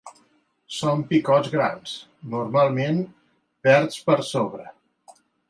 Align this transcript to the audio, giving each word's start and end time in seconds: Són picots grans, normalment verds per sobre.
Són 0.77 1.03
picots 1.11 1.51
grans, 1.55 1.93
normalment 2.33 2.99
verds 3.69 4.01
per 4.09 4.19
sobre. 4.33 4.69